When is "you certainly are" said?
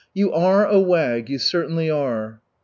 1.29-2.41